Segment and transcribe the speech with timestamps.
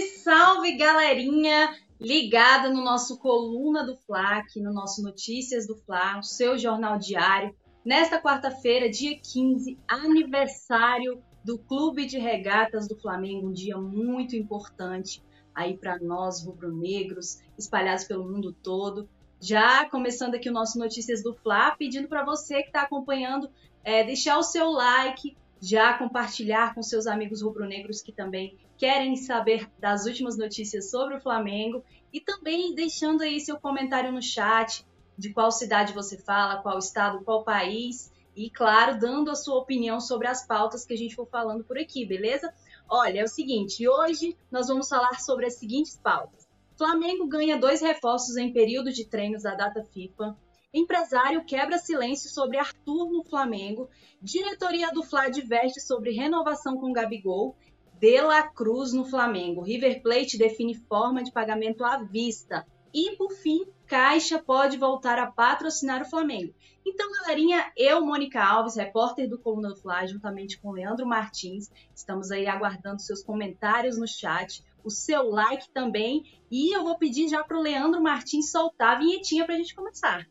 [0.00, 1.76] Salve, galerinha!
[2.00, 6.98] Ligada no nosso Coluna do Fla, aqui no nosso Notícias do Fla, o seu jornal
[6.98, 7.54] diário.
[7.84, 15.22] Nesta quarta-feira, dia 15, aniversário do Clube de Regatas do Flamengo, um dia muito importante
[15.54, 19.08] aí para nós rubro-negros, espalhados pelo mundo todo.
[19.38, 23.50] Já começando aqui o nosso Notícias do Fla, pedindo para você que está acompanhando
[23.84, 29.70] é, deixar o seu like, já compartilhar com seus amigos rubro-negros que também querem saber
[29.78, 34.86] das últimas notícias sobre o Flamengo e também deixando aí seu comentário no chat
[35.18, 40.00] de qual cidade você fala, qual estado, qual país e, claro, dando a sua opinião
[40.00, 42.54] sobre as pautas que a gente for falando por aqui, beleza?
[42.88, 46.48] Olha, é o seguinte, hoje nós vamos falar sobre as seguintes pautas.
[46.78, 50.34] Flamengo ganha dois reforços em período de treinos da data FIFA.
[50.72, 53.90] Empresário quebra silêncio sobre Arthur no Flamengo.
[54.22, 57.56] Diretoria do Fla diverge sobre renovação com Gabigol.
[58.00, 59.60] De La Cruz no Flamengo.
[59.60, 62.66] River Plate define forma de pagamento à vista.
[62.94, 66.54] E, por fim, Caixa pode voltar a patrocinar o Flamengo.
[66.84, 72.30] Então, galerinha, eu, Mônica Alves, repórter do Coluna do Fla, juntamente com Leandro Martins, estamos
[72.30, 77.44] aí aguardando seus comentários no chat, o seu like também, e eu vou pedir já
[77.44, 80.26] para o Leandro Martins soltar a vinhetinha para a gente começar.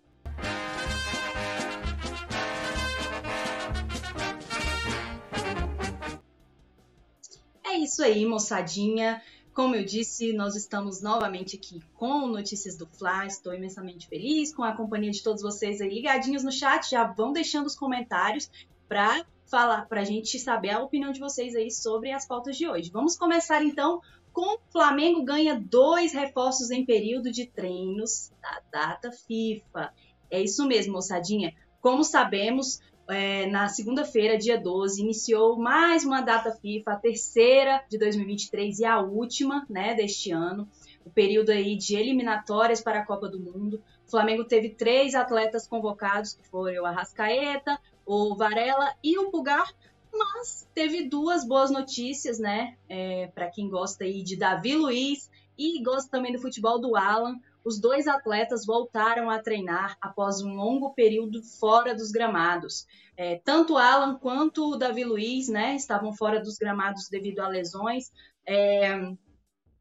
[7.83, 9.21] Isso aí, moçadinha.
[9.53, 13.25] Como eu disse, nós estamos novamente aqui com Notícias do Fla.
[13.25, 16.89] Estou imensamente feliz com a companhia de todos vocês aí ligadinhos no chat.
[16.89, 18.49] Já vão deixando os comentários
[18.87, 22.67] para falar, para a gente saber a opinião de vocês aí sobre as pautas de
[22.67, 22.91] hoje.
[22.91, 29.11] Vamos começar então com o Flamengo ganha dois reforços em período de treinos da data
[29.11, 29.93] FIFA.
[30.29, 31.53] É isso mesmo, moçadinha.
[31.81, 37.97] Como sabemos, é, na segunda-feira, dia 12, iniciou mais uma data FIFA, a terceira de
[37.97, 40.69] 2023 e a última né, deste ano,
[41.03, 43.81] o período aí de eliminatórias para a Copa do Mundo.
[44.07, 49.73] O Flamengo teve três atletas convocados, que foram o Arrascaeta, o Varela e o Pulgar,
[50.13, 55.81] mas teve duas boas notícias, né, é, para quem gosta aí de Davi Luiz e
[55.83, 60.93] gosta também do futebol do Alan os dois atletas voltaram a treinar após um longo
[60.93, 62.87] período fora dos gramados.
[63.17, 68.11] É, tanto Alan quanto o Davi Luiz né, estavam fora dos gramados devido a lesões.
[68.47, 68.97] É,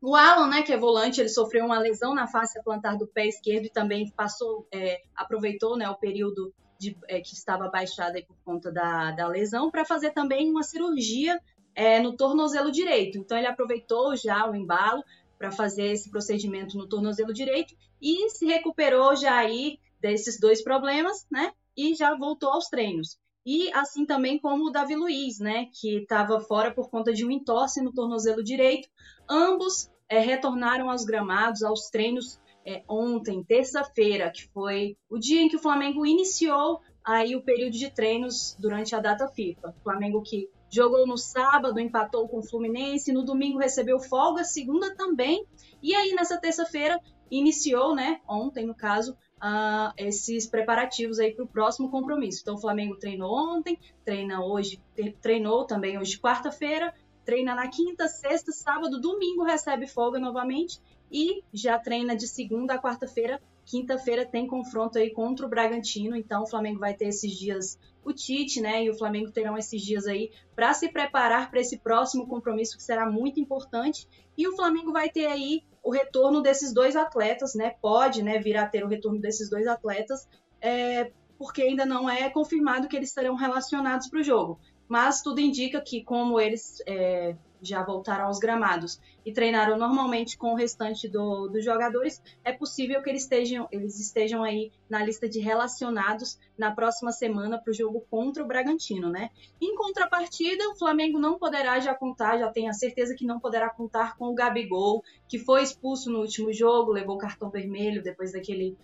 [0.00, 3.26] o Alan, né, que é volante, ele sofreu uma lesão na face plantar do pé
[3.26, 8.36] esquerdo e também passou, é, aproveitou né, o período de, é, que estava baixado por
[8.44, 11.40] conta da, da lesão para fazer também uma cirurgia
[11.74, 13.18] é, no tornozelo direito.
[13.18, 15.02] Então ele aproveitou já o embalo
[15.38, 21.26] para fazer esse procedimento no tornozelo direito e se recuperou já aí desses dois problemas,
[21.30, 21.52] né?
[21.76, 23.18] E já voltou aos treinos.
[23.46, 25.68] E assim também como o Davi Luiz, né?
[25.72, 28.88] Que estava fora por conta de um entorse no tornozelo direito.
[29.28, 35.48] Ambos é, retornaram aos gramados, aos treinos é, ontem, terça-feira, que foi o dia em
[35.48, 39.74] que o Flamengo iniciou aí o período de treinos durante a data FIFA.
[39.78, 44.94] O Flamengo que Jogou no sábado, empatou com o Fluminense, no domingo recebeu folga, segunda
[44.94, 45.46] também.
[45.82, 51.48] E aí, nessa terça-feira, iniciou, né, ontem no caso, uh, esses preparativos aí para o
[51.48, 52.40] próximo compromisso.
[52.42, 54.80] Então, o Flamengo treinou ontem, treina hoje,
[55.20, 60.80] treinou também hoje, quarta-feira, treina na quinta, sexta, sábado, domingo recebe folga novamente
[61.10, 66.42] e já treina de segunda a quarta-feira Quinta-feira tem confronto aí contra o Bragantino, então
[66.42, 67.78] o Flamengo vai ter esses dias
[68.10, 68.84] o Tite, né?
[68.84, 72.82] E o Flamengo terão esses dias aí para se preparar para esse próximo compromisso que
[72.82, 74.08] será muito importante.
[74.36, 77.74] E o Flamengo vai ter aí o retorno desses dois atletas, né?
[77.80, 80.28] Pode, né, vir a ter o retorno desses dois atletas,
[80.60, 84.58] é, porque ainda não é confirmado que eles serão relacionados para o jogo.
[84.88, 90.52] Mas tudo indica que, como eles é, já voltaram aos gramados e treinaram normalmente com
[90.52, 95.28] o restante do, dos jogadores, é possível que eles estejam, eles estejam aí na lista
[95.28, 99.30] de relacionados na próxima semana para o jogo contra o Bragantino, né?
[99.60, 103.68] Em contrapartida, o Flamengo não poderá já contar, já tenho a certeza que não poderá
[103.68, 108.76] contar com o Gabigol, que foi expulso no último jogo, levou cartão vermelho depois daquele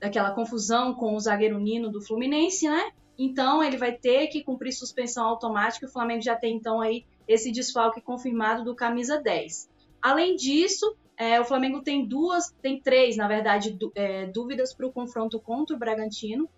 [0.00, 2.90] daquela confusão com o zagueiro Nino do Fluminense, né?
[3.18, 5.84] Então ele vai ter que cumprir suspensão automática.
[5.84, 9.70] O Flamengo já tem então aí esse desfalque confirmado do camisa 10.
[10.02, 14.92] Além disso, é, o Flamengo tem duas, tem três, na verdade, é, dúvidas para o
[14.92, 16.50] confronto contra o Bragantino,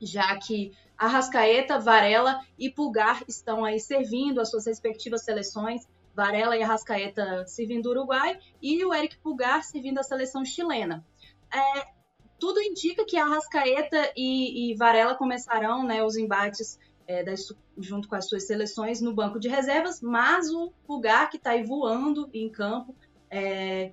[0.00, 5.86] já que Arrascaeta, Varela e Pulgar estão aí servindo as suas respectivas seleções.
[6.12, 11.06] Varela e Arrascaeta servindo o Uruguai e o Eric Pulgar servindo a seleção chilena.
[11.54, 11.86] É,
[12.40, 16.76] tudo indica que Arrascaeta e, e Varela começarão né, os embates
[17.08, 21.38] é, das, junto com as suas seleções no banco de reservas, mas o Pulgar, que
[21.38, 22.94] está aí voando em campo,
[23.30, 23.92] é,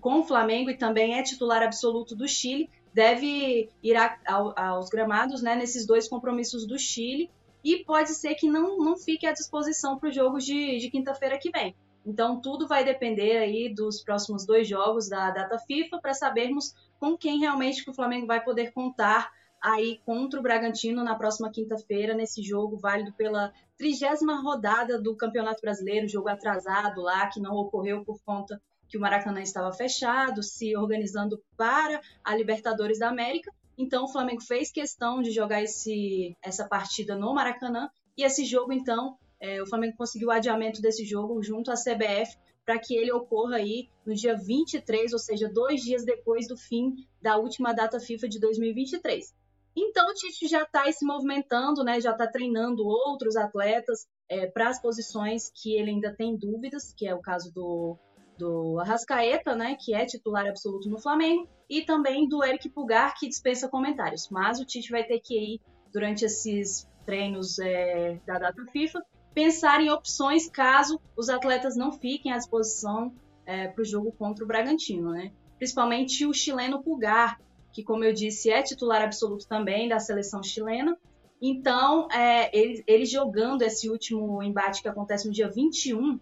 [0.00, 4.88] com o Flamengo e também é titular absoluto do Chile, deve ir a, a, aos
[4.88, 7.30] gramados né, nesses dois compromissos do Chile
[7.62, 11.38] e pode ser que não, não fique à disposição para os jogos de, de quinta-feira
[11.38, 11.76] que vem.
[12.06, 17.16] Então tudo vai depender aí dos próximos dois jogos da data FIFA para sabermos com
[17.18, 19.30] quem realmente que o Flamengo vai poder contar
[19.66, 25.60] aí contra o Bragantino na próxima quinta-feira, nesse jogo válido pela trigésima rodada do Campeonato
[25.60, 30.76] Brasileiro, jogo atrasado lá, que não ocorreu por conta que o Maracanã estava fechado, se
[30.76, 33.52] organizando para a Libertadores da América.
[33.76, 38.72] Então o Flamengo fez questão de jogar esse, essa partida no Maracanã e esse jogo,
[38.72, 43.10] então, é, o Flamengo conseguiu o adiamento desse jogo junto à CBF para que ele
[43.10, 47.98] ocorra aí no dia 23, ou seja, dois dias depois do fim da última data
[47.98, 49.34] FIFA de 2023.
[49.76, 52.00] Então o Tite já está se movimentando, né?
[52.00, 57.06] Já está treinando outros atletas é, para as posições que ele ainda tem dúvidas, que
[57.06, 57.98] é o caso do,
[58.38, 59.76] do Arrascaeta, né?
[59.78, 64.28] Que é titular absoluto no Flamengo, e também do Eric Pulgar, que dispensa comentários.
[64.30, 65.60] Mas o Tite vai ter que ir
[65.92, 69.04] durante esses treinos é, da data FIFA
[69.36, 73.12] pensar em opções caso os atletas não fiquem à disposição
[73.44, 75.30] é, para o jogo contra o Bragantino, né?
[75.58, 77.38] Principalmente o chileno Pulgar,
[77.76, 80.96] que, como eu disse, é titular absoluto também da seleção chilena.
[81.42, 86.18] Então, é, ele, ele, jogando esse último embate que acontece no dia 21,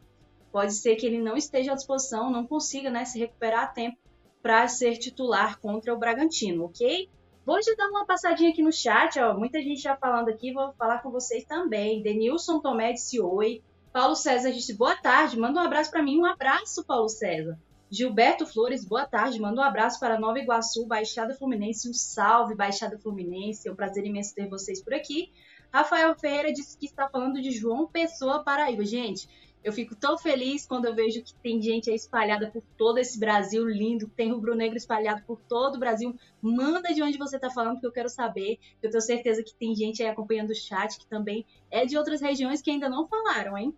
[0.51, 3.97] pode ser que ele não esteja à disposição, não consiga né, se recuperar a tempo
[4.43, 7.09] para ser titular contra o Bragantino, ok?
[7.47, 10.73] Vou te dar uma passadinha aqui no chat, ó, muita gente já falando aqui, vou
[10.73, 12.03] falar com vocês também.
[12.03, 13.63] Denilson Tomé disse oi.
[13.93, 16.19] Paulo César disse boa tarde, manda um abraço para mim.
[16.19, 17.57] Um abraço, Paulo César.
[17.95, 19.41] Gilberto Flores, boa tarde.
[19.41, 21.89] Manda um abraço para Nova Iguaçu, Baixada Fluminense.
[21.89, 23.69] Um salve, Baixada Fluminense.
[23.69, 25.31] É um prazer imenso ter vocês por aqui.
[25.73, 28.85] Rafael Ferreira disse que está falando de João Pessoa, Paraíba.
[28.85, 29.29] Gente,
[29.63, 33.65] eu fico tão feliz quando eu vejo que tem gente espalhada por todo esse Brasil
[33.65, 36.17] lindo, tem rubro-negro espalhado por todo o Brasil.
[36.43, 38.59] Manda de onde você está falando, que eu quero saber.
[38.83, 42.21] Eu tenho certeza que tem gente aí acompanhando o chat que também é de outras
[42.21, 43.73] regiões que ainda não falaram, hein?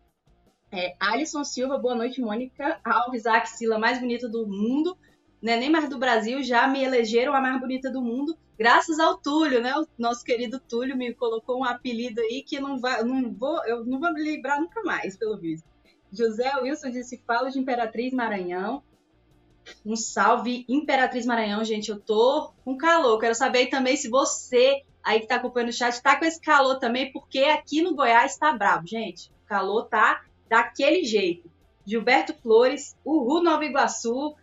[0.73, 2.81] É, Alisson Silva, boa noite, Mônica.
[2.85, 4.97] Alves, a axila mais bonita do mundo,
[5.41, 5.57] né?
[5.57, 9.63] nem mais do Brasil, já me elegeram a mais bonita do mundo, graças ao Túlio,
[9.63, 9.73] né?
[9.77, 13.85] O nosso querido Túlio me colocou um apelido aí que não vai, não vou, eu
[13.85, 15.69] não vou me lembrar nunca mais, pelo visto.
[16.13, 18.83] José Wilson disse: fala de Imperatriz Maranhão.
[19.85, 21.91] Um salve, Imperatriz Maranhão, gente.
[21.91, 23.19] Eu tô com calor.
[23.19, 26.79] Quero saber também se você aí que tá acompanhando o chat tá com esse calor
[26.81, 29.31] também, porque aqui no Goiás tá bravo, gente.
[29.45, 31.51] O calor tá daquele jeito.
[31.87, 34.35] Gilberto Flores, Uhu Nova Iguaçu,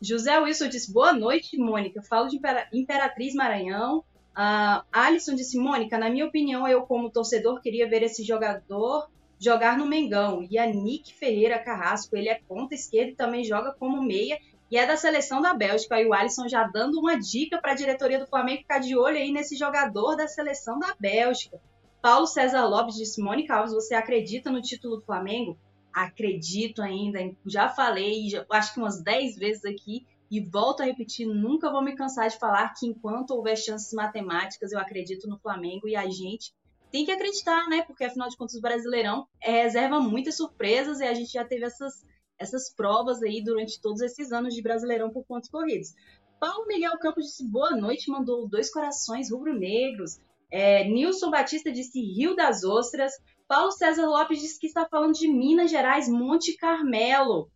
[0.00, 2.02] José Wilson disse boa noite, Mônica.
[2.02, 2.40] Falo de
[2.72, 4.04] Imperatriz Maranhão.
[4.32, 9.08] Uh, Alisson disse, Mônica, na minha opinião, eu como torcedor queria ver esse jogador
[9.38, 10.46] jogar no Mengão.
[10.50, 14.38] E a Nick Ferreira Carrasco, ele é ponta esquerda e também joga como meia
[14.70, 16.00] e é da seleção da Bélgica.
[16.00, 19.18] E o Alisson já dando uma dica para a diretoria do Flamengo ficar de olho
[19.18, 21.60] aí nesse jogador da seleção da Bélgica.
[22.02, 25.56] Paulo César Lopes disse: Mônica Alves, você acredita no título do Flamengo?
[25.94, 31.26] Acredito ainda, já falei, já, acho que umas 10 vezes aqui, e volto a repetir:
[31.28, 35.86] nunca vou me cansar de falar que enquanto houver chances matemáticas, eu acredito no Flamengo
[35.86, 36.52] e a gente
[36.90, 37.82] tem que acreditar, né?
[37.82, 41.64] Porque afinal de contas, o Brasileirão é, reserva muitas surpresas e a gente já teve
[41.64, 42.04] essas,
[42.36, 45.94] essas provas aí durante todos esses anos de Brasileirão por pontos corridos.
[46.40, 50.18] Paulo Miguel Campos disse boa noite, mandou dois corações rubro-negros.
[50.52, 53.14] É, Nilson Batista disse Rio das Ostras.
[53.48, 57.50] Paulo César Lopes disse que está falando de Minas Gerais, Monte Carmelo.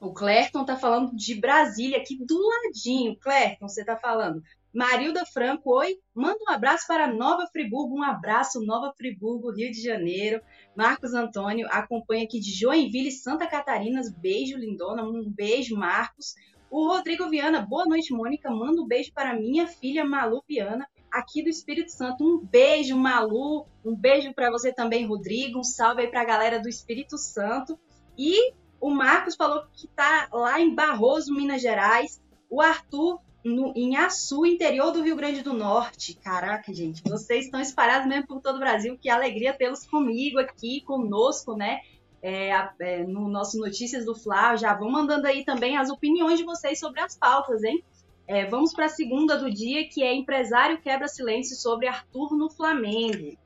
[0.00, 3.14] O Clerton está falando de Brasília, aqui do ladinho.
[3.20, 4.42] Clerton, você está falando.
[4.72, 5.98] Marilda Franco, oi.
[6.14, 7.94] Manda um abraço para Nova Friburgo.
[7.94, 10.40] Um abraço, Nova Friburgo, Rio de Janeiro.
[10.74, 14.00] Marcos Antônio acompanha aqui de Joinville, Santa Catarina.
[14.16, 15.04] Beijo, lindona.
[15.04, 16.34] Um beijo, Marcos.
[16.70, 18.50] O Rodrigo Viana, boa noite, Mônica.
[18.50, 22.24] Manda um beijo para minha filha Malu Viana aqui do Espírito Santo.
[22.24, 23.66] Um beijo, Malu.
[23.84, 25.60] Um beijo para você também, Rodrigo.
[25.60, 27.78] Um salve aí para a galera do Espírito Santo.
[28.18, 32.20] E o Marcos falou que está lá em Barroso, Minas Gerais.
[32.50, 36.14] O Arthur no, em Açu, interior do Rio Grande do Norte.
[36.14, 38.98] Caraca, gente, vocês estão espalhados mesmo por todo o Brasil.
[39.00, 41.80] Que alegria tê-los comigo aqui, conosco, né?
[42.20, 44.56] É, é, no nosso Notícias do Fla.
[44.56, 47.84] Já vão mandando aí também as opiniões de vocês sobre as pautas, hein?
[48.26, 52.50] É, vamos para a segunda do dia, que é empresário quebra silêncio sobre Arthur no
[52.50, 53.36] Flamengo.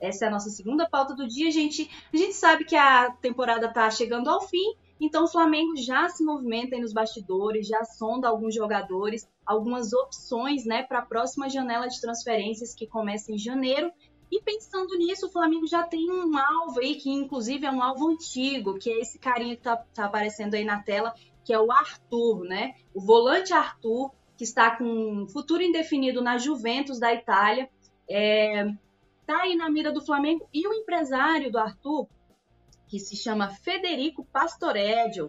[0.00, 1.90] Essa é a nossa segunda pauta do dia, gente.
[2.12, 6.24] A gente sabe que a temporada está chegando ao fim, então o Flamengo já se
[6.24, 12.00] movimenta nos bastidores, já sonda alguns jogadores, algumas opções, né, para a próxima janela de
[12.00, 13.92] transferências que começa em janeiro
[14.30, 18.08] E pensando nisso, o Flamengo já tem um alvo aí, que inclusive é um alvo
[18.08, 21.14] antigo, que é esse carinha que tá, tá aparecendo aí na tela,
[21.44, 22.74] que é o Arthur, né?
[22.92, 27.68] O volante Arthur, que está com futuro indefinido na Juventus da Itália,
[28.08, 28.72] é,
[29.26, 30.48] tá aí na mira do Flamengo.
[30.54, 32.06] E o empresário do Arthur,
[32.86, 35.28] que se chama Federico Pastoreggio,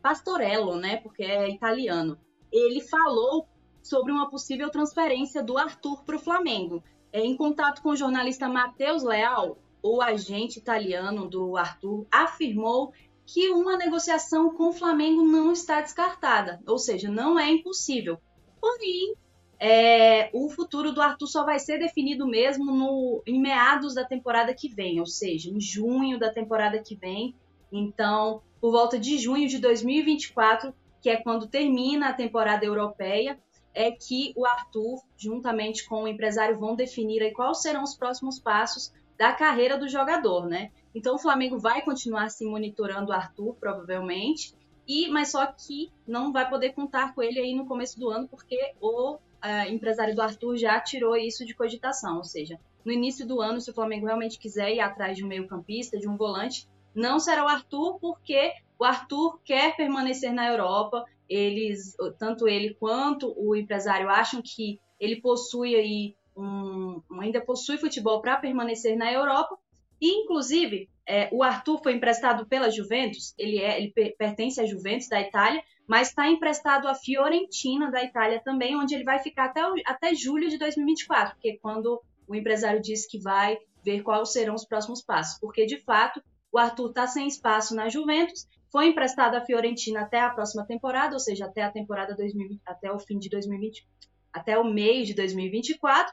[0.00, 0.98] Pastorello, né?
[0.98, 2.16] Porque é italiano.
[2.52, 3.48] Ele falou
[3.82, 6.82] sobre uma possível transferência do Arthur para o Flamengo.
[7.12, 12.92] É, em contato com o jornalista Matheus Leal, o agente italiano do Arthur afirmou
[13.26, 18.20] que uma negociação com o Flamengo não está descartada, ou seja, não é impossível.
[18.64, 19.14] Porém,
[19.60, 24.54] é, o futuro do Arthur só vai ser definido mesmo no, em meados da temporada
[24.54, 27.34] que vem, ou seja, em junho da temporada que vem.
[27.70, 33.38] Então, por volta de junho de 2024, que é quando termina a temporada europeia,
[33.74, 38.38] é que o Arthur, juntamente com o empresário, vão definir aí quais serão os próximos
[38.38, 40.70] passos da carreira do jogador, né?
[40.94, 44.54] Então o Flamengo vai continuar se monitorando o Arthur, provavelmente,
[44.86, 48.28] e mas só que não vai poder contar com ele aí no começo do ano,
[48.28, 49.18] porque o uh,
[49.68, 53.70] empresário do Arthur já tirou isso de cogitação, ou seja, no início do ano, se
[53.70, 57.48] o Flamengo realmente quiser ir atrás de um meio-campista, de um volante, não será o
[57.48, 64.42] Arthur, porque o Arthur quer permanecer na Europa, eles, tanto ele quanto o empresário acham
[64.42, 69.56] que ele possui aí um, ainda possui futebol para permanecer na Europa.
[70.00, 75.08] E, inclusive, é, o Arthur foi emprestado pela Juventus, ele, é, ele pertence à Juventus
[75.08, 79.60] da Itália, mas está emprestado à Fiorentina da Itália também, onde ele vai ficar até,
[79.86, 84.54] até julho de 2024, porque é quando o empresário disse que vai ver quais serão
[84.54, 85.38] os próximos passos.
[85.38, 90.20] Porque, de fato, o Arthur está sem espaço na Juventus foi emprestado à Fiorentina até
[90.20, 93.86] a próxima temporada, ou seja, até a temporada 2020, até o fim de 2020,
[94.32, 96.12] até o meio de 2024.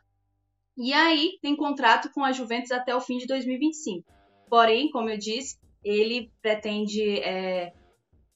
[0.77, 4.07] E aí tem contrato com a Juventus até o fim de 2025.
[4.51, 7.72] Porém, como eu disse, ele pretende é,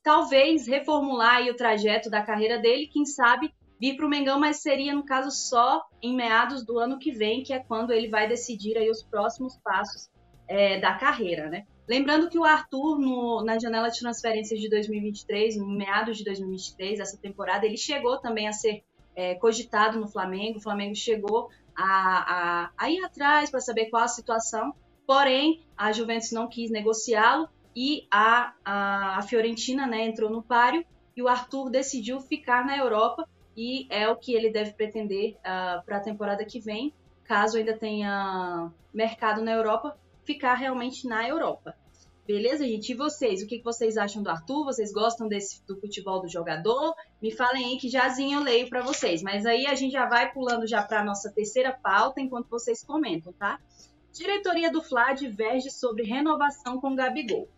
[0.01, 4.95] talvez reformular o trajeto da carreira dele, quem sabe vir para o Mengão, mas seria
[4.95, 8.77] no caso só em meados do ano que vem, que é quando ele vai decidir
[8.77, 10.09] aí os próximos passos
[10.47, 11.65] é, da carreira, né?
[11.85, 17.01] Lembrando que o Arthur, no, na janela de transferências de 2023, no meados de 2023,
[17.01, 20.59] essa temporada, ele chegou também a ser é, cogitado no Flamengo.
[20.59, 24.73] O Flamengo chegou a, a, a ir atrás para saber qual a situação,
[25.05, 30.85] porém, a Juventus não quis negociá-lo e a, a, a Fiorentina né, entrou no páreo
[31.15, 35.37] e o Arthur decidiu ficar na Europa e é o que ele deve pretender uh,
[35.43, 36.93] ah, para a temporada que vem,
[37.23, 41.75] caso ainda tenha mercado na Europa, ficar realmente na Europa.
[42.27, 42.91] Beleza, gente?
[42.91, 43.43] E vocês?
[43.43, 44.65] O que vocês acham do Arthur?
[44.65, 46.95] Vocês gostam desse, do futebol do jogador?
[47.21, 49.21] Me falem aí que jazinho eu leio para vocês.
[49.21, 53.31] Mas aí a gente já vai pulando já para nossa terceira pauta enquanto vocês comentam,
[53.33, 53.59] tá?
[54.15, 57.49] Diretoria do Fla diverge sobre renovação com Gabigol.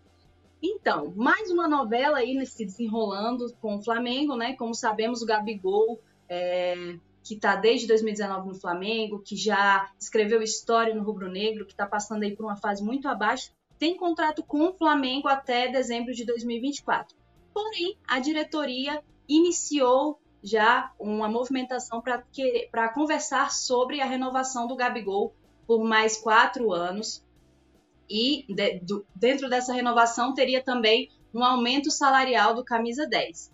[0.59, 4.55] Então, mais uma novela aí se desenrolando com o Flamengo, né?
[4.55, 10.95] Como sabemos, o Gabigol é, que está desde 2019 no Flamengo, que já escreveu história
[10.95, 14.67] no Rubro Negro, que está passando aí por uma fase muito abaixo, tem contrato com
[14.67, 17.15] o Flamengo até dezembro de 2024.
[17.53, 25.35] Porém, a diretoria iniciou já uma movimentação para conversar sobre a renovação do Gabigol
[25.67, 27.24] por mais quatro anos.
[28.09, 33.51] E de, do, dentro dessa renovação teria também um aumento salarial do camisa 10.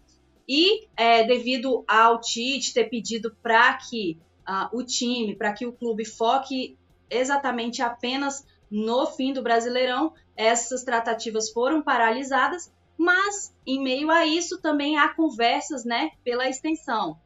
[0.47, 5.73] E é, devido ao Tite ter pedido para que uh, o time, para que o
[5.73, 6.77] clube foque
[7.09, 14.59] exatamente apenas no fim do Brasileirão, essas tratativas foram paralisadas, mas em meio a isso
[14.59, 17.17] também há conversas, né, pela extensão.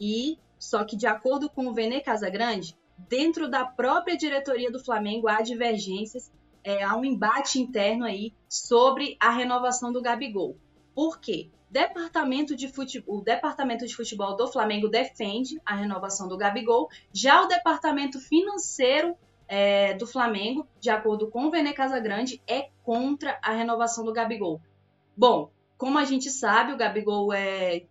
[0.00, 5.28] E só que de acordo com o Vene Casagrande, dentro da própria diretoria do Flamengo
[5.28, 6.30] há divergências,
[6.64, 10.56] é, há um embate interno aí sobre a renovação do Gabigol.
[10.94, 11.50] Por quê?
[11.70, 16.88] Departamento de futebol, o departamento de futebol do Flamengo defende a renovação do Gabigol.
[17.12, 19.16] Já o departamento financeiro
[19.48, 24.60] é, do Flamengo, de acordo com o Vene Casagrande, é contra a renovação do Gabigol.
[25.16, 27.84] Bom, como a gente sabe, o Gabigol é,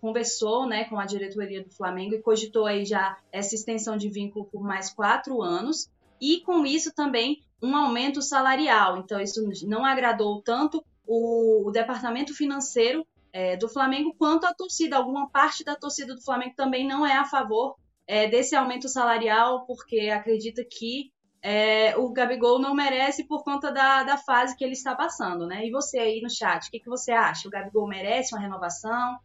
[0.00, 4.46] conversou né, com a diretoria do Flamengo e cogitou aí já essa extensão de vínculo
[4.46, 5.90] por mais quatro anos.
[6.20, 8.98] E com isso também um aumento salarial.
[8.98, 14.96] Então, isso não agradou tanto o, o departamento financeiro é, do Flamengo, quanto a torcida.
[14.96, 19.66] Alguma parte da torcida do Flamengo também não é a favor é, desse aumento salarial,
[19.66, 21.12] porque acredita que
[21.42, 25.66] é, o Gabigol não merece por conta da, da fase que ele está passando, né?
[25.66, 27.48] E você aí no chat, o que, que você acha?
[27.48, 29.18] O Gabigol merece uma renovação?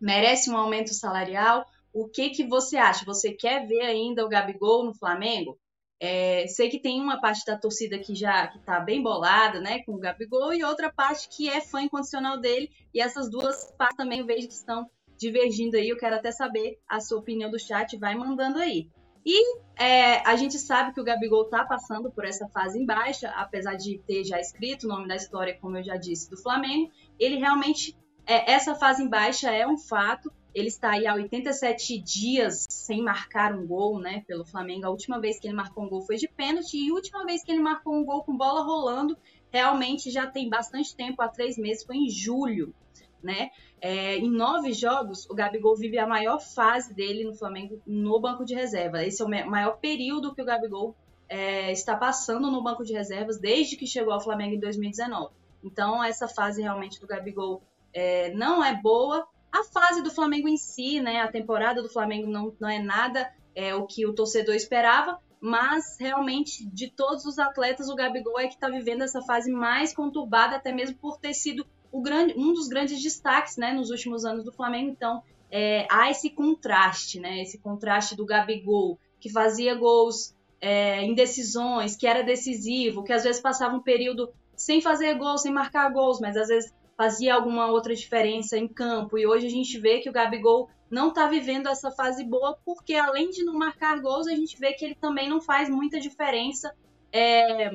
[0.00, 1.66] Merece um aumento salarial?
[1.92, 3.04] O que, que você acha?
[3.04, 5.58] Você quer ver ainda o Gabigol no Flamengo?
[5.98, 9.82] É, sei que tem uma parte da torcida que já que tá bem bolada, né,
[9.82, 13.98] com o Gabigol, e outra parte que é fã incondicional dele, e essas duas partes
[13.98, 14.88] também eu vejo que estão
[15.18, 15.88] divergindo aí.
[15.88, 18.88] Eu quero até saber a sua opinião do chat, vai mandando aí.
[19.24, 23.28] E é, a gente sabe que o Gabigol tá passando por essa fase em baixa,
[23.30, 26.90] apesar de ter já escrito o nome da história, como eu já disse, do Flamengo.
[27.18, 27.96] Ele realmente,
[28.26, 33.02] é, essa fase em baixa é um fato, ele está aí há 87 dias sem
[33.02, 34.86] marcar um gol, né, pelo Flamengo.
[34.86, 37.44] A última vez que ele marcou um gol foi de pênalti e a última vez
[37.44, 39.16] que ele marcou um gol com bola rolando,
[39.50, 42.74] realmente já tem bastante tempo, há três meses, foi em julho,
[43.22, 43.50] né?
[43.80, 48.44] É, em nove jogos, o Gabigol vive a maior fase dele no Flamengo no banco
[48.44, 49.04] de reserva.
[49.04, 50.94] Esse é o maior período que o Gabigol
[51.28, 55.32] é, está passando no banco de reservas desde que chegou ao Flamengo em 2019.
[55.62, 57.62] Então, essa fase realmente do Gabigol
[57.92, 61.20] é, não é boa, a fase do Flamengo em si, né?
[61.20, 65.96] A temporada do Flamengo não, não é nada é, o que o torcedor esperava, mas
[65.98, 70.56] realmente de todos os atletas, o Gabigol é que está vivendo essa fase mais conturbada,
[70.56, 74.52] até mesmo por ter sido grande, um dos grandes destaques né, nos últimos anos do
[74.52, 74.90] Flamengo.
[74.90, 77.42] Então, é, há esse contraste, né?
[77.42, 83.24] Esse contraste do Gabigol, que fazia gols é, em decisões, que era decisivo, que às
[83.24, 87.68] vezes passava um período sem fazer gols, sem marcar gols, mas às vezes fazia alguma
[87.68, 89.18] outra diferença em campo.
[89.18, 92.94] E hoje a gente vê que o Gabigol não está vivendo essa fase boa, porque
[92.94, 96.74] além de não marcar gols, a gente vê que ele também não faz muita diferença.
[97.12, 97.70] É,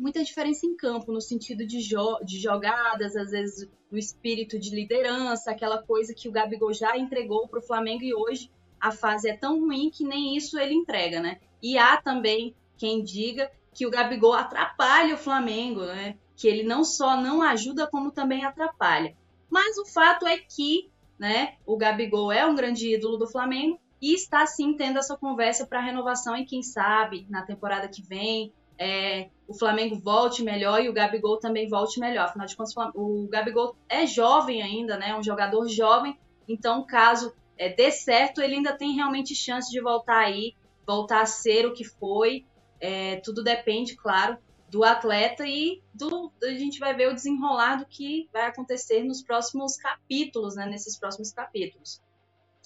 [0.00, 4.74] muita diferença em campo, no sentido de, jo de jogadas, às vezes o espírito de
[4.74, 9.28] liderança, aquela coisa que o Gabigol já entregou para o Flamengo e hoje a fase
[9.28, 11.38] é tão ruim que nem isso ele entrega, né?
[11.62, 16.16] E há também quem diga que o Gabigol atrapalha o Flamengo, né?
[16.40, 19.14] que ele não só não ajuda, como também atrapalha.
[19.50, 24.14] Mas o fato é que né, o Gabigol é um grande ídolo do Flamengo e
[24.14, 29.28] está sim tendo essa conversa para renovação e quem sabe na temporada que vem é,
[29.46, 32.24] o Flamengo volte melhor e o Gabigol também volte melhor.
[32.24, 35.14] Afinal de contas, o Gabigol é jovem ainda, né?
[35.14, 36.18] Um jogador jovem.
[36.48, 40.54] Então, caso é, dê certo, ele ainda tem realmente chance de voltar aí,
[40.86, 42.46] voltar a ser o que foi.
[42.80, 44.38] É, tudo depende, claro,
[44.70, 49.22] do atleta e do, a gente vai ver o desenrolar do que vai acontecer nos
[49.22, 52.00] próximos capítulos, né, nesses próximos capítulos.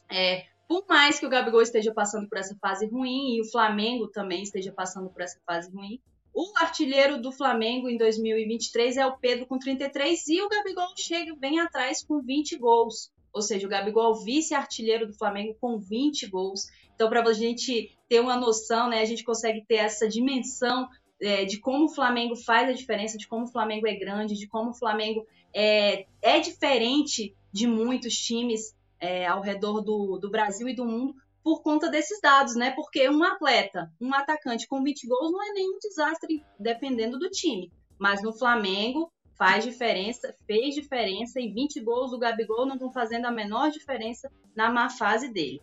[0.08, 4.08] É, por mais que o Gabigol esteja passando por essa fase ruim e o Flamengo
[4.08, 6.00] também esteja passando por essa fase ruim,
[6.34, 11.34] o artilheiro do Flamengo em 2023 é o Pedro com 33 e o Gabigol chega
[11.36, 13.12] bem atrás com 20 gols.
[13.32, 16.66] Ou seja, o Gabigol é vice-artilheiro do Flamengo com 20 gols.
[16.94, 20.88] Então, para a gente ter uma noção, né, a gente consegue ter essa dimensão
[21.20, 24.48] é, de como o Flamengo faz a diferença, de como o Flamengo é grande, de
[24.48, 28.74] como o Flamengo é, é diferente de muitos times
[29.04, 32.70] é, ao redor do, do Brasil e do mundo por conta desses dados, né?
[32.70, 37.70] Porque um atleta, um atacante com 20 gols não é nenhum desastre dependendo do time.
[37.98, 43.26] Mas no Flamengo faz diferença, fez diferença e 20 gols do Gabigol não estão fazendo
[43.26, 45.60] a menor diferença na má fase dele.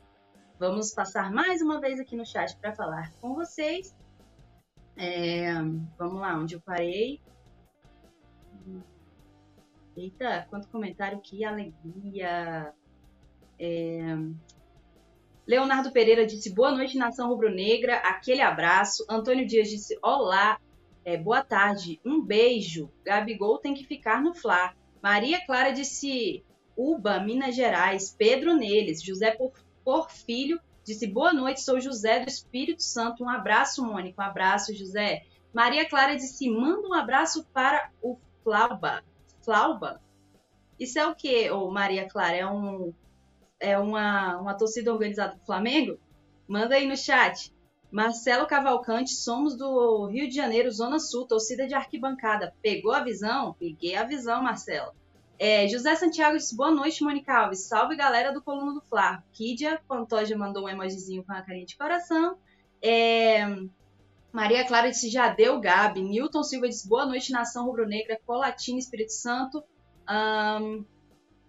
[0.60, 3.96] Vamos passar mais uma vez aqui no chat para falar com vocês.
[4.96, 5.52] É,
[5.98, 7.20] vamos lá, onde eu parei.
[9.98, 12.72] Eita, quanto comentário, que alegria!
[13.64, 14.18] É...
[15.46, 19.06] Leonardo Pereira disse boa noite, nação rubro-negra, aquele abraço.
[19.08, 20.60] Antônio Dias disse olá,
[21.06, 22.92] é, boa tarde, um beijo.
[23.06, 24.74] Gabigol tem que ficar no Fla.
[25.02, 26.44] Maria Clara disse
[26.76, 29.04] Uba, Minas Gerais, Pedro neles.
[29.04, 29.38] José
[29.84, 33.24] Porfílio Disse boa noite, sou José do Espírito Santo.
[33.24, 34.22] Um abraço, Mônica.
[34.22, 35.24] Um abraço, José.
[35.54, 39.04] Maria Clara disse: manda um abraço para o Flauba.
[39.44, 40.02] Flauba?
[40.80, 42.36] Isso é o que, Maria Clara?
[42.36, 42.92] É, um,
[43.62, 45.98] é uma, uma torcida organizada do Flamengo?
[46.48, 47.54] Manda aí no chat.
[47.92, 52.54] Marcelo Cavalcante, somos do Rio de Janeiro, Zona Sul, torcida de arquibancada.
[52.62, 53.56] Pegou a visão?
[53.60, 54.92] Peguei a visão, Marcelo.
[55.38, 57.68] É, José Santiago disse, boa noite, Mônica Alves.
[57.68, 59.24] Salve, galera do Coluna do Fla.
[59.34, 62.38] Kídia Pantoja mandou um emojizinho com a carinha de coração.
[62.82, 63.46] É,
[64.32, 66.02] Maria Clara disse, já deu, Gabi.
[66.02, 69.64] Newton Silva disse, boa noite, nação rubro-negra, Colatina, Espírito Santo.
[70.10, 70.86] Um,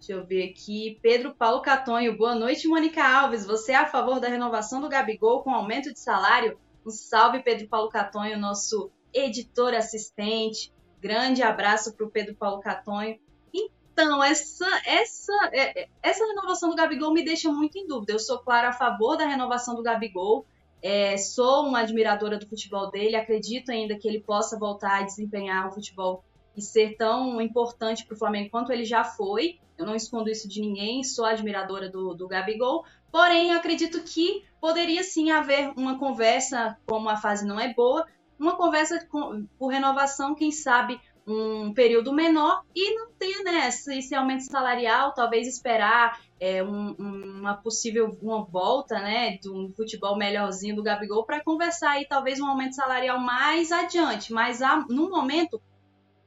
[0.03, 0.99] deixa eu ver aqui.
[1.01, 3.45] Pedro Paulo Catonho, boa noite, Mônica Alves.
[3.45, 6.59] Você é a favor da renovação do Gabigol com aumento de salário?
[6.85, 10.73] Um salve, Pedro Paulo Catonho, nosso editor assistente.
[10.99, 13.17] Grande abraço para o Pedro Paulo Catonho.
[13.53, 18.11] Então, essa, essa, é, é, essa renovação do Gabigol me deixa muito em dúvida.
[18.11, 20.45] Eu sou, claro, a favor da renovação do Gabigol.
[20.81, 23.15] É, sou uma admiradora do futebol dele.
[23.15, 28.15] Acredito ainda que ele possa voltar a desempenhar um futebol e ser tão importante para
[28.15, 29.59] o Flamengo quanto ele já foi.
[29.77, 32.85] Eu não escondo isso de ninguém, sou admiradora do, do Gabigol.
[33.11, 38.05] Porém, acredito que poderia sim haver uma conversa, como a fase não é boa,
[38.39, 44.13] uma conversa com, por renovação, quem sabe um período menor e não ter né, esse
[44.13, 50.75] aumento salarial, talvez esperar é, um, uma possível uma volta né, de um futebol melhorzinho
[50.75, 55.61] do Gabigol para conversar aí talvez um aumento salarial mais adiante, mas há, no momento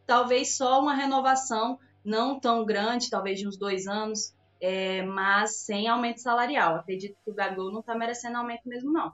[0.06, 5.88] talvez só uma renovação não tão grande, talvez de uns dois anos, é, mas sem
[5.88, 6.76] aumento salarial.
[6.76, 9.12] Acredito que o Gabigol não está merecendo aumento mesmo não.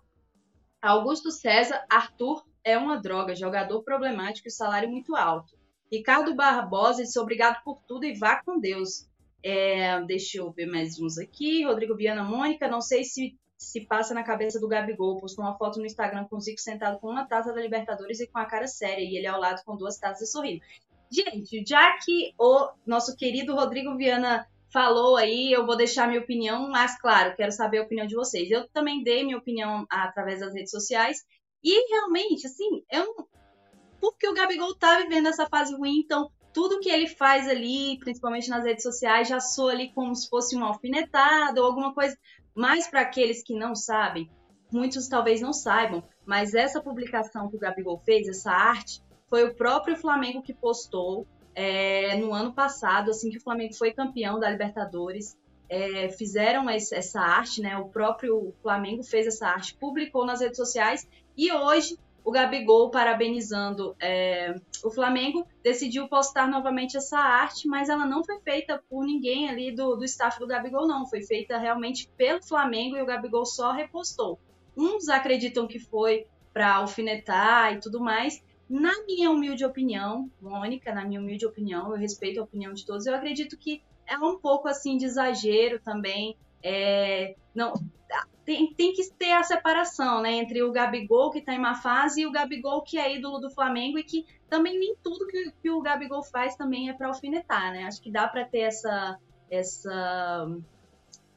[0.81, 5.57] Augusto César, Arthur é uma droga, jogador problemático e salário muito alto.
[5.90, 9.09] Ricardo Barbosa disse obrigado por tudo e vá com Deus.
[9.44, 11.64] É, deixa eu ver mais uns aqui.
[11.64, 15.20] Rodrigo Viana Mônica, não sei se se passa na cabeça do Gabigol.
[15.20, 18.27] Postou uma foto no Instagram com o Zico sentado com uma taça da Libertadores e
[18.27, 20.62] com a cara séria, e ele ao lado com duas taças e sorrindo.
[21.11, 26.70] Gente, já que o nosso querido Rodrigo Viana falou aí, eu vou deixar minha opinião,
[26.70, 28.51] mas claro, quero saber a opinião de vocês.
[28.51, 31.25] Eu também dei minha opinião através das redes sociais,
[31.62, 33.27] e realmente, assim, eu não,
[34.01, 38.48] porque o Gabigol tá vivendo essa fase ruim, então tudo que ele faz ali, principalmente
[38.51, 42.16] nas redes sociais, já soa ali como se fosse uma alfinetada ou alguma coisa.
[42.55, 44.31] Mas para aqueles que não sabem,
[44.71, 49.55] muitos talvez não saibam, mas essa publicação que o Gabigol fez, essa arte, foi o
[49.55, 54.51] próprio Flamengo que postou é, no ano passado, assim que o Flamengo foi campeão da
[54.51, 55.37] Libertadores.
[55.69, 57.79] É, fizeram essa arte, né?
[57.79, 63.97] O próprio Flamengo fez essa arte, publicou nas redes sociais e hoje o Gabigol, parabenizando
[64.01, 64.55] é,
[64.85, 69.75] o Flamengo, decidiu postar novamente essa arte, mas ela não foi feita por ninguém ali
[69.75, 71.07] do, do staff do Gabigol, não.
[71.07, 74.39] Foi feita realmente pelo Flamengo e o Gabigol só repostou.
[74.77, 78.43] Uns acreditam que foi para alfinetar e tudo mais.
[78.69, 83.05] Na minha humilde opinião, Mônica, na minha humilde opinião, eu respeito a opinião de todos,
[83.05, 86.37] eu acredito que é um pouco assim de exagero também.
[86.62, 87.72] É, não,
[88.44, 92.22] tem, tem que ter a separação, né, entre o Gabigol que está em uma fase
[92.22, 95.70] e o Gabigol que é ídolo do Flamengo e que também nem tudo que, que
[95.70, 97.85] o Gabigol faz também é para alfinetar, né?
[97.85, 99.18] Acho que dá para ter essa
[99.51, 100.48] essa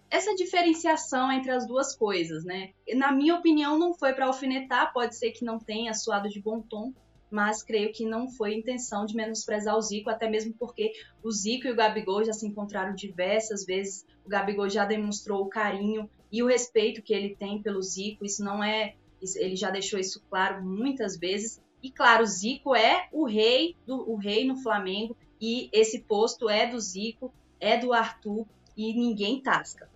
[0.10, 2.72] essa diferenciação entre as duas coisas, né?
[2.94, 6.62] Na minha opinião, não foi para alfinetar, pode ser que não tenha suado de bom
[6.62, 6.94] tom,
[7.36, 11.68] mas creio que não foi intenção de menosprezar o Zico, até mesmo porque o Zico
[11.68, 14.06] e o Gabigol já se encontraram diversas vezes.
[14.26, 18.24] O Gabigol já demonstrou o carinho e o respeito que ele tem pelo Zico.
[18.24, 18.96] Isso não é,
[19.36, 21.62] ele já deixou isso claro muitas vezes.
[21.84, 26.50] E claro, o Zico é o rei do o rei no Flamengo e esse posto
[26.50, 29.90] é do Zico, é do Arthur e ninguém tasca.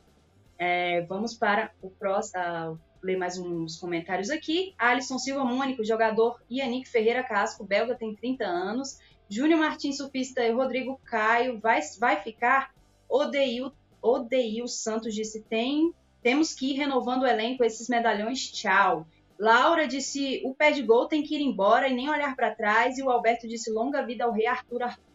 [0.58, 4.73] É, vamos para o próximo, ler mais uns comentários aqui.
[4.77, 8.99] Alisson Silva Mônico, jogador Yannick Ferreira Casco, belga, tem 30 anos.
[9.29, 12.73] Júnior Martins Sufista e Rodrigo Caio, vai, vai ficar?
[13.07, 19.05] Odeio, Odeio Santos disse, tem, temos que ir renovando o elenco, esses medalhões, tchau.
[19.38, 22.97] Laura disse, o pé de gol tem que ir embora e nem olhar para trás.
[22.97, 25.08] E o Alberto disse, longa vida ao rei Arthur, Arthur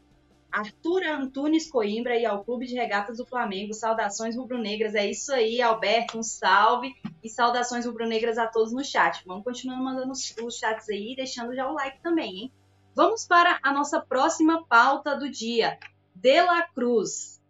[0.55, 3.75] Arthur Antunes Coimbra e ao Clube de Regatas do Flamengo.
[3.75, 4.95] Saudações rubro-negras.
[4.95, 6.17] É isso aí, Alberto.
[6.17, 9.25] Um salve e saudações rubro-negras a todos no chat.
[9.27, 12.53] Vamos continuar mandando os chats aí, deixando já o like também, hein?
[12.95, 15.77] Vamos para a nossa próxima pauta do dia.
[16.15, 17.43] De La Cruz.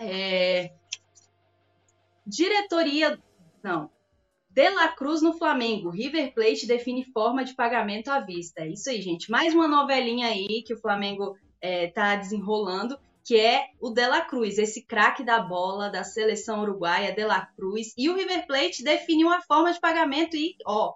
[0.00, 0.72] É...
[2.26, 3.20] Diretoria.
[3.62, 3.90] Não.
[4.48, 5.90] De La Cruz no Flamengo.
[5.90, 8.62] River Plate define forma de pagamento à vista.
[8.62, 9.30] É isso aí, gente.
[9.30, 14.58] Mais uma novelinha aí que o Flamengo está é, desenrolando, que é o Dela Cruz,
[14.58, 17.94] esse craque da bola da seleção uruguaia, Dela Cruz.
[17.96, 20.94] E o River Plate definiu a forma de pagamento e, ó,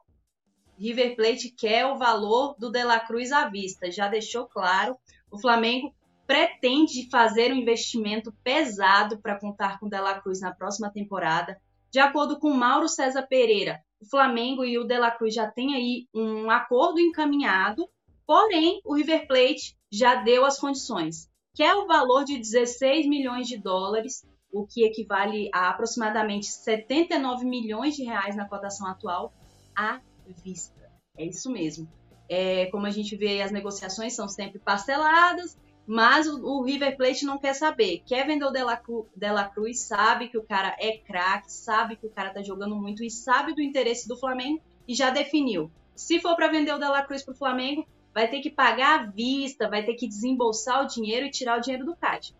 [0.78, 4.96] River Plate quer o valor do Dela Cruz à vista, já deixou claro.
[5.30, 5.94] O Flamengo
[6.26, 11.58] pretende fazer um investimento pesado para contar com Dela Cruz na próxima temporada.
[11.90, 16.06] De acordo com Mauro César Pereira, o Flamengo e o Dela Cruz já têm aí
[16.14, 17.88] um acordo encaminhado,
[18.26, 23.48] porém o River Plate já deu as condições, que é o valor de 16 milhões
[23.48, 29.32] de dólares, o que equivale a aproximadamente 79 milhões de reais na cotação atual,
[29.76, 30.00] à
[30.44, 30.90] vista.
[31.16, 31.88] É isso mesmo.
[32.28, 37.24] É, como a gente vê, as negociações são sempre parceladas, mas o, o River Plate
[37.24, 38.02] não quer saber.
[38.06, 42.30] Quer vender o Dela, Cruz, sabe que o cara é craque, sabe que o cara
[42.30, 45.70] tá jogando muito e sabe do interesse do Flamengo e já definiu.
[45.96, 47.86] Se for para vender o Dela Cruz para o Flamengo,
[48.18, 51.60] vai ter que pagar à vista, vai ter que desembolsar o dinheiro e tirar o
[51.60, 52.34] dinheiro do CAD.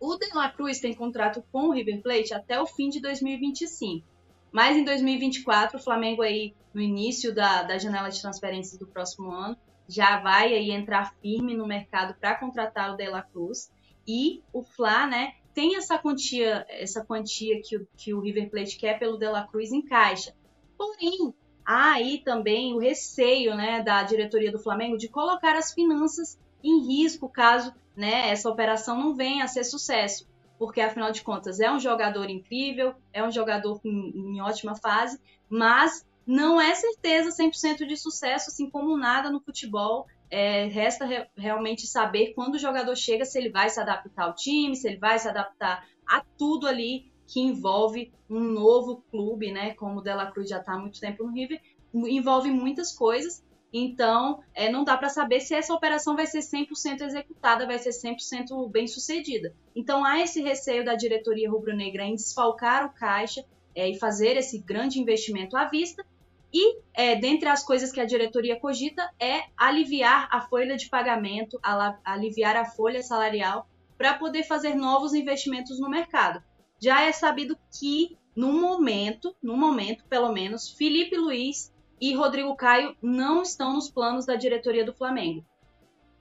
[0.00, 4.04] O De La Cruz tem contrato com o River Plate até o fim de 2025.
[4.50, 9.30] Mas em 2024, o Flamengo aí, no início da, da janela de transferências do próximo
[9.30, 9.56] ano,
[9.88, 13.70] já vai aí entrar firme no mercado para contratar o De La Cruz
[14.04, 18.98] e o Fla, né, tem essa quantia, essa quantia que que o River Plate quer
[18.98, 20.34] pelo De La Cruz em caixa.
[20.76, 21.32] Porém,
[21.68, 26.86] há aí também o receio, né, da diretoria do Flamengo de colocar as finanças em
[26.86, 30.26] risco caso, né, essa operação não venha a ser sucesso,
[30.58, 35.20] porque afinal de contas é um jogador incrível, é um jogador em, em ótima fase,
[35.46, 40.06] mas não é certeza 100% de sucesso, assim como nada no futebol.
[40.30, 44.34] É, resta re realmente saber quando o jogador chega, se ele vai se adaptar ao
[44.34, 49.74] time, se ele vai se adaptar a tudo ali que envolve um novo clube, né?
[49.74, 51.60] Como o Dela Cruz já está há muito tempo no River,
[51.94, 53.44] envolve muitas coisas.
[53.70, 57.90] Então, é, não dá para saber se essa operação vai ser 100% executada, vai ser
[57.90, 59.54] 100% bem sucedida.
[59.76, 64.58] Então, há esse receio da diretoria rubro-negra em desfalcar o caixa é, e fazer esse
[64.58, 66.04] grande investimento à vista,
[66.50, 71.60] e, é, dentre as coisas que a diretoria cogita, é aliviar a folha de pagamento,
[72.02, 76.42] aliviar a folha salarial, para poder fazer novos investimentos no mercado.
[76.80, 82.96] Já é sabido que, no momento, no momento, pelo menos, Felipe Luiz e Rodrigo Caio
[83.02, 85.44] não estão nos planos da diretoria do Flamengo.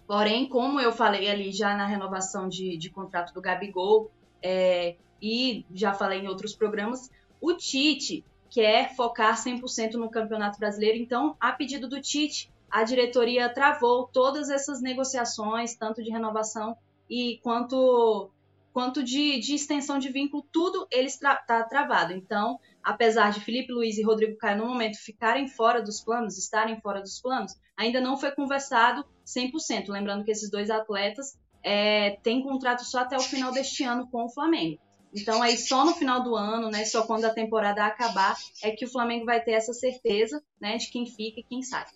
[0.07, 4.09] Porém, como eu falei ali já na renovação de, de contrato do Gabigol,
[4.41, 10.97] é, e já falei em outros programas, o Tite quer focar 100% no Campeonato Brasileiro.
[10.97, 16.77] Então, a pedido do Tite, a diretoria travou todas essas negociações, tanto de renovação
[17.09, 18.29] e quanto
[18.77, 22.13] quanto de, de extensão de vínculo, tudo ele está tra travado.
[22.13, 26.79] Então, apesar de Felipe Luiz e Rodrigo Caio no momento ficarem fora dos planos, estarem
[26.79, 29.89] fora dos planos, ainda não foi conversado 100%.
[29.89, 34.25] Lembrando que esses dois atletas é, têm contrato só até o final deste ano com
[34.25, 34.79] o Flamengo.
[35.11, 38.85] Então, aí só no final do ano, né, só quando a temporada acabar, é que
[38.85, 41.87] o Flamengo vai ter essa certeza né, de quem fica e quem sai.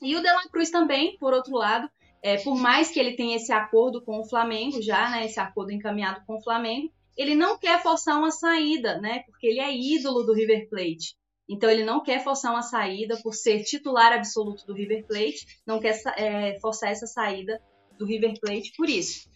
[0.00, 1.90] E o De La Cruz também, por outro lado,
[2.22, 5.72] é, por mais que ele tenha esse acordo com o Flamengo já, né, esse acordo
[5.72, 10.22] encaminhado com o Flamengo, ele não quer forçar uma saída, né, porque ele é ídolo
[10.22, 11.16] do River Plate.
[11.48, 15.80] Então ele não quer forçar uma saída por ser titular absoluto do River Plate, não
[15.80, 17.60] quer é, forçar essa saída
[17.98, 19.28] do River Plate por isso.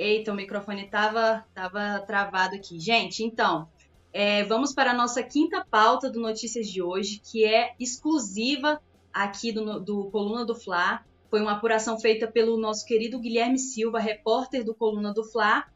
[0.00, 2.80] Eita, o microfone estava tava travado aqui.
[2.80, 3.68] Gente, então,
[4.10, 8.80] é, vamos para a nossa quinta pauta do Notícias de hoje, que é exclusiva
[9.12, 11.04] aqui do, do Coluna do Fla.
[11.28, 15.66] Foi uma apuração feita pelo nosso querido Guilherme Silva, repórter do Coluna do Fla,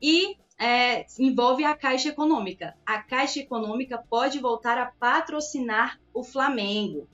[0.00, 2.74] e é, envolve a Caixa Econômica.
[2.86, 7.06] A Caixa Econômica pode voltar a patrocinar o Flamengo.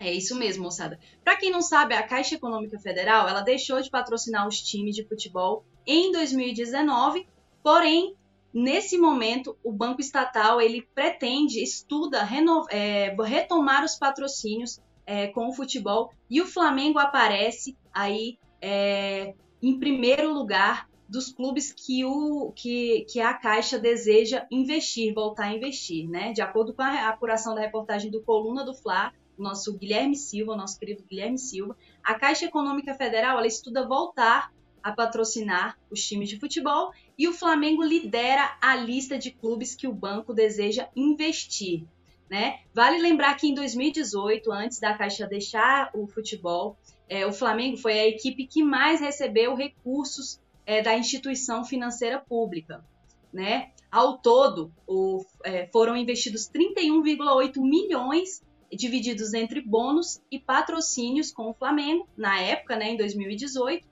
[0.00, 0.98] É isso mesmo, moçada.
[1.22, 5.04] Para quem não sabe, a Caixa Econômica Federal ela deixou de patrocinar os times de
[5.04, 7.26] futebol em 2019,
[7.62, 8.14] porém
[8.52, 12.26] nesse momento o banco estatal ele pretende estuda
[12.70, 19.78] é, retomar os patrocínios é, com o futebol e o Flamengo aparece aí é, em
[19.78, 26.08] primeiro lugar dos clubes que, o, que, que a Caixa deseja investir, voltar a investir,
[26.08, 26.32] né?
[26.32, 30.78] De acordo com a apuração da reportagem do Coluna do Fla, nosso Guilherme Silva, nosso
[30.78, 34.52] querido Guilherme Silva, a Caixa Econômica Federal ela estuda voltar
[34.84, 39.88] a patrocinar os times de futebol e o Flamengo lidera a lista de clubes que
[39.88, 41.84] o banco deseja investir.
[42.28, 42.60] Né?
[42.74, 46.76] Vale lembrar que em 2018, antes da Caixa deixar o futebol,
[47.08, 52.84] é, o Flamengo foi a equipe que mais recebeu recursos é, da instituição financeira pública.
[53.32, 53.70] Né?
[53.90, 61.54] Ao todo, o, é, foram investidos 31,8 milhões divididos entre bônus e patrocínios com o
[61.54, 63.86] Flamengo, na época, né, em 2018,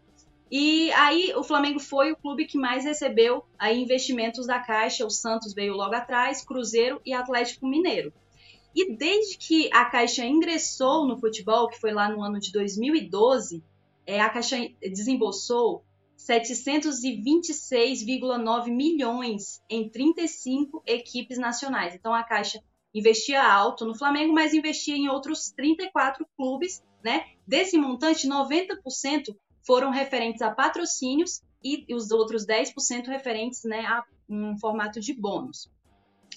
[0.55, 5.11] e aí o Flamengo foi o clube que mais recebeu aí investimentos da Caixa, o
[5.11, 8.13] Santos veio logo atrás, Cruzeiro e Atlético Mineiro.
[8.75, 13.65] E desde que a Caixa ingressou no futebol, que foi lá no ano de 2012,
[14.07, 15.87] é, a Caixa desembolsou
[16.19, 21.95] 726,9 milhões em 35 equipes nacionais.
[21.95, 22.63] Então a Caixa
[22.95, 27.25] investia alto no Flamengo, mas investia em outros 34 clubes, né?
[27.47, 29.35] Desse montante, 90%
[29.67, 35.71] foram referentes a patrocínios e os outros 10% referentes né, a um formato de bônus.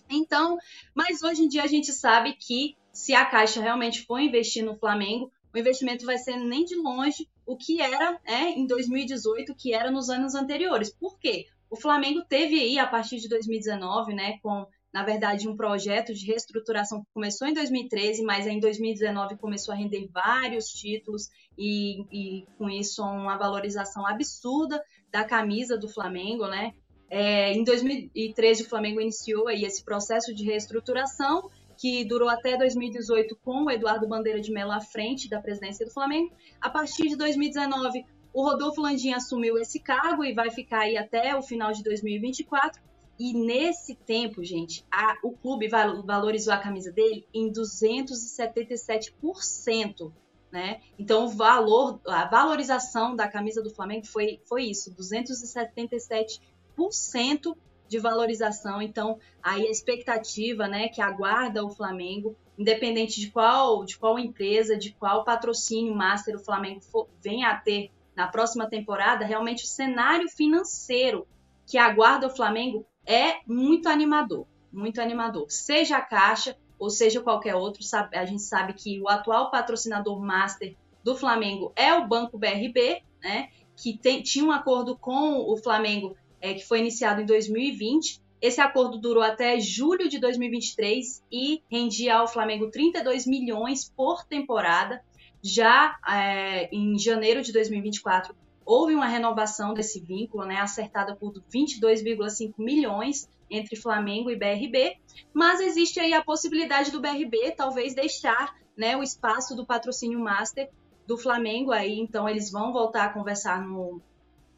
[0.09, 0.57] Então,
[0.93, 4.77] mas hoje em dia a gente sabe que se a Caixa realmente for investir no
[4.77, 9.55] Flamengo, o investimento vai ser nem de longe o que era é, em 2018, o
[9.55, 10.93] que era nos anos anteriores.
[10.93, 11.47] Por quê?
[11.69, 16.25] O Flamengo teve aí, a partir de 2019, né, com, na verdade, um projeto de
[16.25, 22.45] reestruturação que começou em 2013, mas em 2019 começou a render vários títulos e, e
[22.58, 24.81] com isso uma valorização absurda
[25.12, 26.73] da camisa do Flamengo, né?
[27.10, 33.38] É, em 2013 o Flamengo iniciou aí esse processo de reestruturação que durou até 2018
[33.43, 36.31] com o Eduardo Bandeira de Mello à frente da presidência do Flamengo.
[36.62, 41.36] A partir de 2019, o Rodolfo Landim assumiu esse cargo e vai ficar aí até
[41.36, 42.81] o final de 2024.
[43.17, 50.12] E nesse tempo, gente, a, o clube valorizou a camisa dele em 277%.
[50.51, 50.82] Né?
[50.97, 57.56] Então, o valor, a valorização da camisa do Flamengo foi, foi isso, 277%
[57.88, 58.82] de valorização.
[58.82, 64.78] Então, aí a expectativa, né, que aguarda o Flamengo, independente de qual, de qual empresa,
[64.78, 69.67] de qual patrocínio master o Flamengo for, venha a ter na próxima temporada, realmente o
[69.67, 71.28] cenário financeiro
[71.67, 75.45] que aguarda o Flamengo é muito animador, muito animador.
[75.49, 77.81] Seja a Caixa ou seja qualquer outro,
[78.13, 83.49] a gente sabe que o atual patrocinador master do Flamengo é o Banco BRB, né,
[83.75, 88.21] que tem, tinha um acordo com o Flamengo é, que foi iniciado em 2020.
[88.41, 95.01] Esse acordo durou até julho de 2023 e rendia ao Flamengo 32 milhões por temporada.
[95.41, 98.35] Já é, em janeiro de 2024,
[98.65, 104.97] houve uma renovação desse vínculo, né, acertada por 22,5 milhões entre Flamengo e BRB,
[105.34, 110.69] mas existe aí a possibilidade do BRB talvez deixar né, o espaço do patrocínio master
[111.06, 114.01] do Flamengo aí, então eles vão voltar a conversar no,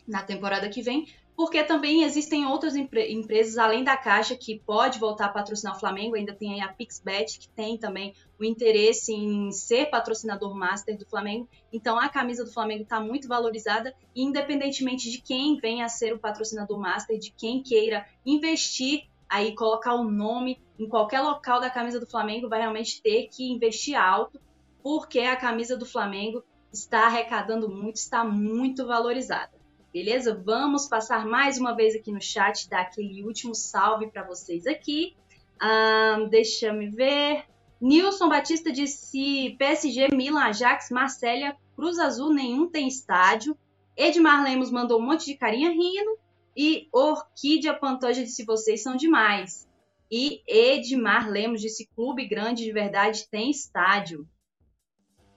[0.08, 1.06] na temporada que vem
[1.38, 5.80] porque também existem outras empre empresas além da Caixa que pode voltar a patrocinar o
[5.80, 11.06] Flamengo, ainda tem a Pixbet que tem também o interesse em ser patrocinador master do
[11.06, 11.48] Flamengo.
[11.72, 16.12] Então a camisa do Flamengo está muito valorizada, e independentemente de quem venha a ser
[16.12, 21.70] o patrocinador master, de quem queira investir aí colocar o nome em qualquer local da
[21.70, 24.42] camisa do Flamengo, vai realmente ter que investir alto,
[24.82, 29.57] porque a camisa do Flamengo está arrecadando muito, está muito valorizada.
[29.98, 30.40] Beleza?
[30.46, 35.16] Vamos passar mais uma vez aqui no chat, dar aquele último salve para vocês aqui.
[35.60, 37.46] Um, deixa me ver.
[37.82, 43.58] Nilson Batista disse PSG, Milan, Ajax, Marcélia, Cruz Azul, nenhum tem estádio.
[43.98, 46.20] Edmar Lemos mandou um monte de carinha rindo.
[46.56, 49.68] E Orquídea Pantoja disse: vocês são demais.
[50.12, 54.30] E Edmar Lemos disse: clube grande de verdade tem estádio.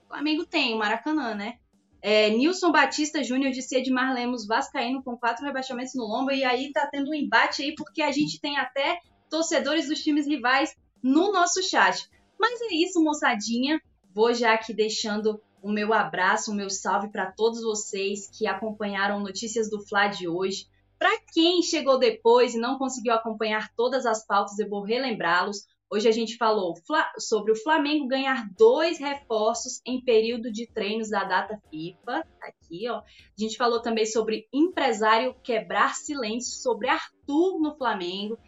[0.04, 1.58] O Flamengo tem, o Maracanã, né?
[2.02, 6.30] É, Nilson Batista Júnior disse Edmar Lemos Vascaíno com quatro rebaixamentos no lombo.
[6.30, 10.26] E aí tá tendo um embate aí, porque a gente tem até torcedores dos times
[10.26, 12.08] rivais no nosso chat.
[12.38, 13.80] Mas é isso, moçadinha.
[14.14, 19.20] Vou já aqui deixando o meu abraço, o meu salve para todos vocês que acompanharam
[19.20, 20.66] notícias do Fla de hoje.
[20.98, 25.66] Para quem chegou depois e não conseguiu acompanhar todas as pautas, eu vou relembrá-los.
[25.92, 26.76] Hoje a gente falou
[27.18, 32.24] sobre o Flamengo ganhar dois reforços em período de treinos da data FIFA.
[32.40, 32.98] Aqui, ó.
[32.98, 33.04] A
[33.36, 38.38] gente falou também sobre empresário quebrar silêncio sobre Arthur no Flamengo.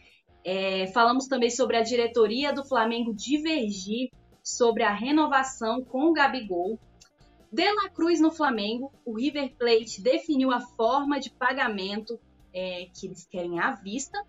[0.44, 6.78] É, falamos também sobre a diretoria do Flamengo divergir sobre a renovação com o Gabigol.
[7.50, 12.20] De La Cruz no Flamengo, o River Plate definiu a forma de pagamento
[12.54, 14.24] é, que eles querem à vista.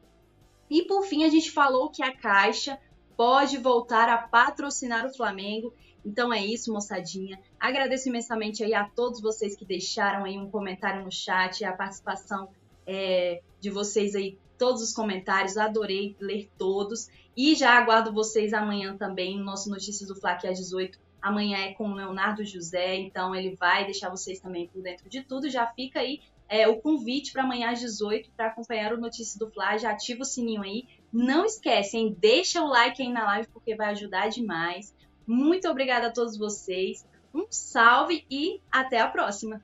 [0.68, 2.80] E por fim, a gente falou que a Caixa
[3.16, 5.74] pode voltar a patrocinar o Flamengo.
[6.06, 7.40] Então é isso, moçadinha.
[7.60, 12.50] Agradeço imensamente aí a todos vocês que deixaram aí um comentário no chat, a participação
[12.86, 15.58] é, de vocês aí, todos os comentários.
[15.58, 17.10] Adorei ler todos.
[17.36, 21.00] E já aguardo vocês amanhã também no nosso Notícias do Fla, que é às 18
[21.24, 25.24] Amanhã é com o Leonardo José, então ele vai deixar vocês também por dentro de
[25.24, 25.50] tudo.
[25.50, 29.50] Já fica aí é, o convite para amanhã às 18 para acompanhar o Notícias do
[29.50, 29.78] Fla.
[29.78, 33.92] Já ativa o sininho aí não esquecem, deixa o like aí na live porque vai
[33.92, 34.94] ajudar demais.
[35.28, 37.06] Muito obrigada a todos vocês.
[37.34, 39.62] Um salve e até a próxima.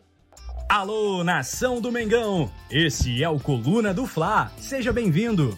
[0.69, 2.51] Alô, nação do Mengão!
[2.69, 4.51] Esse é o Coluna do Fla.
[4.59, 5.57] Seja bem-vindo.